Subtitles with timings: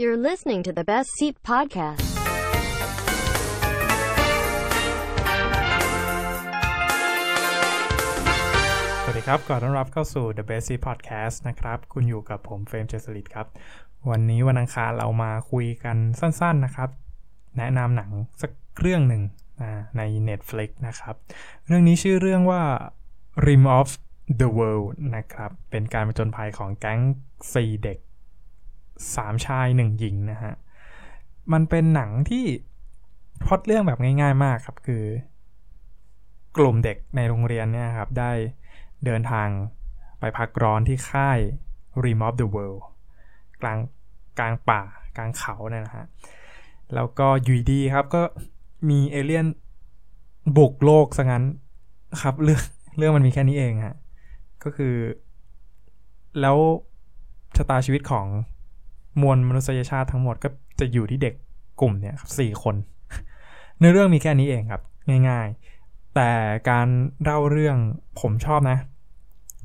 [0.00, 2.02] You're listening to the Best Seat Podcast.
[9.02, 13.46] สวัสดีครับก่อนต้อนรับเข้าสู่ The Best Seat Podcast นะครับ คุณอยู่กับผมเฟรมเจสลิดครับ
[14.10, 16.90] วันนี้วันอังคารเรามาคุยกันสั้นๆนะครับ
[17.58, 18.10] แนะนำหนัง
[18.40, 19.22] สักเรื่องหนึ่ง
[19.62, 21.14] นะใน Netflix นะครับ
[21.66, 22.62] เรื่องนี้ชื่อเรื่องว่า
[23.46, 23.88] Rim of
[24.40, 27.00] the World นะครับ เป็นการผจญภัยของแก๊ง
[27.54, 27.98] สีเด็ก
[29.06, 30.54] 3 ชาย 1 หญิงนะฮะ
[31.52, 32.44] มันเป็นหนังที่
[33.44, 35.04] พล็อดเรื่องแบบง่ายๆมากครับ คือ
[36.56, 38.32] กลุ่มเด็กในโรงเรียนเนี่ยครับ ได้
[39.04, 39.48] เดินทาง
[40.20, 41.38] ไปพักร้อนที่ค่าย
[42.04, 42.82] Rim of the World
[43.62, 43.78] กลาง
[44.38, 44.82] กลางป่า
[45.16, 46.06] กลางเขาเนี่ยนะฮะ
[46.94, 48.22] แล้วก็อยูดีครับก็
[48.90, 49.46] มีเอเลี่ยน
[50.56, 51.44] บุกโลกซะงั้น
[52.22, 52.62] ครับเรื่อง
[52.98, 53.96] เรื่องมันมีแค่นี้เองฮะ
[54.64, 54.94] ก็คือ
[56.40, 56.56] แล้ว
[57.56, 58.26] ชะตาชีวิตของ
[59.22, 60.48] มวลมนุษยชาติทั้งหมดก็
[60.80, 61.34] จะอยู่ที่เด็ก
[61.80, 62.74] กลุ่มเนี่ยครับสี่คน
[63.80, 64.82] ในเรื่องมีแค่นี้เองครับ
[65.28, 65.48] ง่าย
[65.80, 66.30] ๆ แต่
[66.70, 66.88] การ
[67.22, 67.78] เล่าเรื่อง
[68.20, 68.78] ผมชอบนะ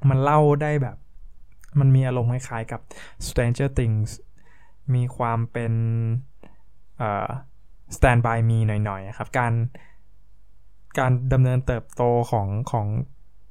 [0.09, 0.97] มันเล่าได้แบบ
[1.79, 2.81] มันมีอารมณ์คล้ายๆกับ
[3.27, 4.09] Stranger Things
[4.93, 5.73] มีความเป็น
[6.97, 7.27] เอ่อ
[7.95, 9.53] Stand by Me หน่อยๆครับ การ
[10.99, 12.88] การดำเนินเติบโตของของ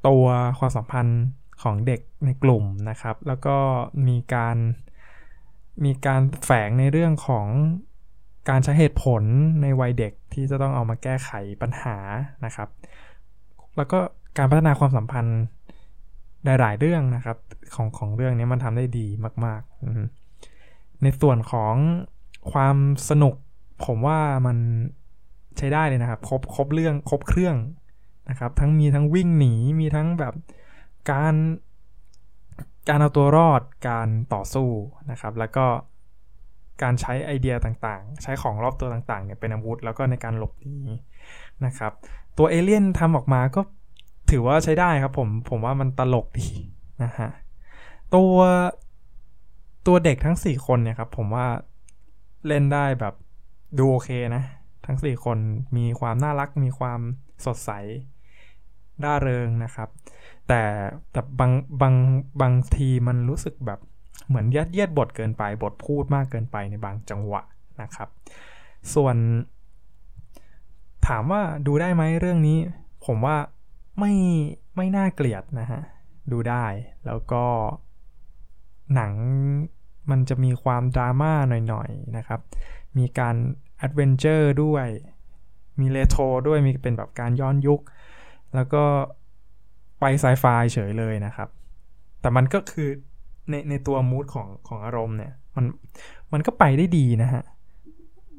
[0.08, 0.26] ตัว
[0.58, 1.22] ความสัมพันธ์
[1.62, 3.56] ของเด็กในกลุ่มนะครับ แล้วก็
[4.08, 4.56] มีการ
[5.84, 7.46] มีการแฝงในเรื่องของ
[8.48, 9.22] การใช้เหตุผล
[9.62, 11.30] ในวัยเด็กที่จะต้องเอามาแก้ไข
[11.62, 11.96] ปัญหา
[12.44, 12.68] นะครับ
[13.76, 13.98] แล้วก็
[14.38, 15.40] การพัฒนาความสัมพันธ์
[16.44, 17.36] หลาย ๆ เรื่องนะครับ
[17.74, 19.06] ของของเรื่องนี้มันทำได้ดี
[19.44, 21.74] มากๆ ในส่วนของ
[22.52, 22.76] ความ
[23.08, 23.34] สนุก
[23.84, 24.56] ผมว่ามัน
[25.58, 27.56] ใช้ได้เลยนะครับ ครบครบเรื่องครบเครื่อง
[28.30, 30.34] นะครับ ทั้งมีทั้งวิ่งหนีมีทั้งแบบ
[31.12, 31.34] การ
[32.88, 34.68] การเอาตัวรอดการต่อสู้
[35.10, 35.66] นะครับ แล้วก็
[36.82, 40.76] การใช้ไอเดียต่างๆ ใช้ของรอบตัวต่างๆเนี่ยเป็นอาวุธ แล้วก็ในการหลบหนี
[41.66, 41.92] นะครับ
[42.38, 43.60] ตัวเอเลี่ยนทำออกมาก็
[44.30, 46.48] ถือว่าใช้ได้ครับผมผมว่ามันตลกดี
[47.02, 47.30] นะฮะ
[48.14, 48.34] ตัว
[49.86, 51.46] ตัวเด็กทั้ง 4 คนเนี่ยครับผมว่า
[52.46, 53.14] เล่นได้แบบ
[53.78, 54.42] ดูโอเคนะ
[54.86, 55.38] ทั้ง 4 คน
[55.76, 57.00] มีความน่ารักมีความ
[57.44, 57.70] สดใส
[59.04, 59.88] ร่าเริงนะครับ
[60.48, 60.62] แต่
[61.10, 61.94] แต่บางบาง
[62.40, 63.80] บางทีมันรู้สึกแบบ
[64.28, 67.42] เหมือนยัดเยียดบทเกินไปบทพูดมากเกินไปในบางจังหวะ
[67.82, 68.08] นะครับ
[68.94, 69.16] ส่วน
[71.06, 72.58] ถามว่าดูได้ไหมเรื่องนี้
[73.06, 73.36] ผมว่า
[73.98, 74.12] ไม่
[74.76, 75.82] ไม่น่าเกลียดนะฮะ
[76.32, 76.64] ดูได้
[77.06, 77.44] แล้วก็
[78.94, 79.12] หนัง
[80.10, 81.32] มันจะมีความดราม่า
[81.68, 82.40] หน่อยๆนะครับ
[82.98, 83.36] มีการ
[83.76, 84.86] adventure ด้วย
[85.80, 87.80] มีเลโทรด้วยมีเป็นแบบการย้อนยุค
[88.54, 88.84] แล้วก็
[90.00, 91.48] ไปไซไฟเฉยเลยนะครับ
[92.20, 92.88] แต่มันก็คือ
[93.50, 95.64] ในในตัว mood ของของอารมณ์เนี่ย มัน
[96.32, 97.42] มันก็ไปได้ดีนะฮะ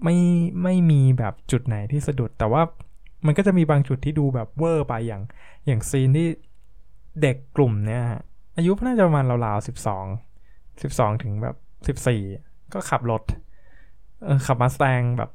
[0.03, 0.17] ไม่
[0.63, 2.61] ไม่มีแบบจุดไหนที่สะดุด แต่ว่า
[3.25, 5.23] มันก็จะมีบางจุดที่ดูแบบเวอร์ไปอย่าง
[5.65, 6.27] อย่าง scene ที่
[7.21, 8.03] เด็กกลุ่มเนี่ย
[8.57, 10.05] อายุน่าจะประมาณราวๆสิบสอง
[10.81, 11.55] สิบสองถึงแบบ
[11.87, 12.21] สิบสี่
[12.73, 13.23] ก็ขับรถ
[14.45, 15.31] ขับ Mustang แบบ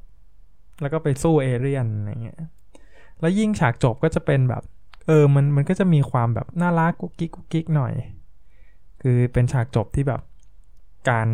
[0.81, 2.39] แล้วก็ไปสู้เอเรียนอะไรเงี้ย
[3.19, 4.63] แล้วยิ่งฉากจบก็จะเป็นแบบ
[5.07, 7.93] เออมันมันก็จะมีความแบบน่ารักกุ๊กกิ๊กกุ๊กกิ๊กหน่อย
[9.01, 10.21] คือเป็นฉากจบที่แบบ
[11.09, 11.27] การ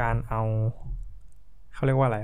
[0.00, 0.42] การเอา
[1.74, 2.18] เขาเรียกว่าอะไร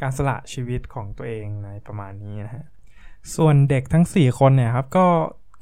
[0.00, 2.64] การสละชีวิตของตัวเองในประมาณนี้นะฮะ
[3.36, 5.06] ส่วนเด็กทั้ง 4 คนเนี่ยครับก็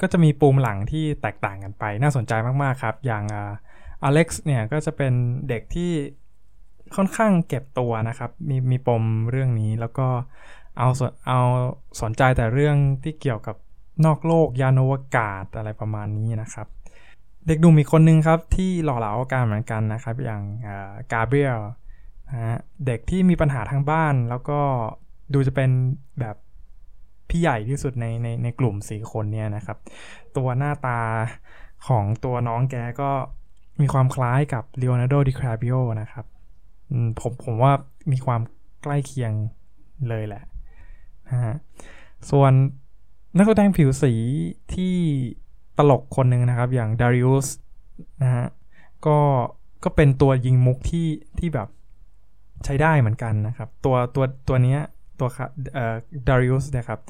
[0.01, 2.33] ก็จะมีปูมหลังที่แตกต่างกันไปน่าสนใจ
[2.63, 3.25] มาก ๆ ครับ อย่าง
[4.03, 5.13] อเล็กซ์เนี่ยก็จะเป็น
[5.49, 5.93] เด็กที่
[6.97, 10.09] ค่อนข้างเก็บตัวนะครับ มีมีปมเรื่องนี้แล้วก็
[10.79, 10.89] เอา
[11.29, 11.41] เอา
[12.01, 13.57] สนใจแต่เรื่องที่เกี่ยวกับ
[14.05, 16.67] นอกโลกยานอวกาศอะไรประมาณนี้นะครับ
[17.47, 20.43] เด็กหนุ่มอีกคนนึงครับที่หล่อเหลาอาการเหมือนกันนะครับ อย่าง
[21.13, 21.59] กาเบรียล
[22.29, 24.61] นะฮะเด็กที่มีปัญหาทางบ้านแล้วก็
[25.35, 25.71] ดูจะเป็น
[26.21, 26.37] แบบ
[27.29, 29.79] พี่ใหญ่ที่สุดในในในกลุ่มสี่คนเนี่ยนะครับ
[30.37, 31.01] ตัวหน้าตา
[31.89, 33.11] ของตัวน้องแกก็
[33.81, 36.25] มีความคล้ายกับเลโอนาร์โดดิคาปริโอนะครับ
[37.21, 37.73] ผมผมว่า
[38.13, 38.41] มีความ
[38.83, 39.33] ใกล้เคียง
[40.09, 40.43] เลยแหละ
[41.31, 41.55] นะฮะ
[42.31, 42.53] ส่วน
[43.37, 44.13] นักแสดงผิวสี
[44.75, 44.95] ที่
[45.79, 47.49] ตลกคนหนึ่งนะครับ อย่างดาริอุส
[48.23, 48.47] นะฮะ
[49.07, 49.19] ก็
[49.85, 51.09] ก็เป็นตัวยิงมุกที่
[51.39, 51.69] ที่แบบ
[52.65, 54.81] ใช้ได้เหมือนกันนะครับ ตัวตัวตัวเนี้ย
[55.21, 55.29] ตัว
[55.75, 55.97] เอ่อ
[56.29, 57.01] ดาริอุสเนี่ยครับ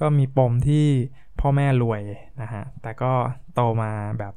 [0.00, 0.86] ก็มีปมที่
[1.40, 2.02] พ่อแม่รวย
[2.42, 3.12] นะฮะแต่ก็
[3.54, 4.34] โตมาแบบ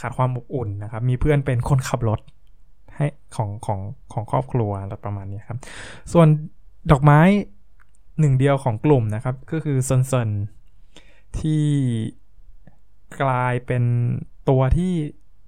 [0.00, 2.20] ขาดความอบอุ่นนะครับ มีเพื่อนเป็นคนขับรถ
[2.96, 3.06] ให้
[3.36, 3.80] ของของ
[4.12, 5.58] ของครอบครัวอะไรประมาณนี้ครับ
[6.12, 6.26] ส่วน
[6.90, 7.20] ดอกไม้
[8.20, 10.30] หนึ่งเดียวของกลุ่มนะครับ ก็คือซนเซน
[11.38, 11.64] ที่
[13.22, 13.84] กลายเป็น
[14.48, 14.92] ตัวที่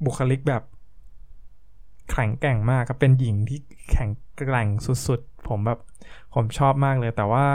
[0.04, 0.62] บุคลิกแบบ
[2.10, 3.58] แข็งแกร่งมากครับ เป็นหญิงที่
[3.90, 4.68] แข็งแกร่ง
[5.06, 5.80] สุดๆ ผมแบบ
[6.34, 7.46] ผมชอบมากเลย แต่ว่า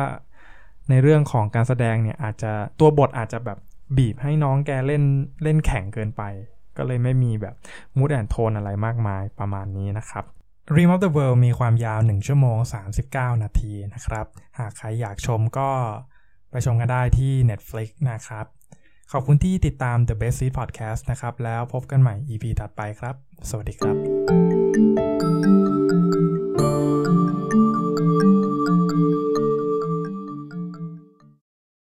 [0.90, 3.58] ในเรื่องของการแสดงเนี่ยอาจจะตัวบทอาจจะแบบ
[3.98, 5.04] บีบให้น้องแกเล่น
[5.44, 6.24] เล่นแข็งเกินไป
[6.78, 7.56] ก็เลยไม่มีแบบ
[7.98, 10.26] มูดแอนโทนอะไรมากมายประมาณนี้นะครับ
[10.74, 12.58] Rim of the World มีความยาว 1 ชั่วโมง
[13.02, 14.26] 39 นาทีนะครับ
[14.60, 15.70] หากใครอยากชมก็
[16.52, 18.46] ไปชมกันได้ที่ Netflix นะครับ
[19.12, 23.16] ขอบคุณที่ติดตาม The Best Seat Podcast นะครับ แล้วพบกันใหม่ EP ถัดไปครับ
[23.50, 24.55] สวัสดีครับ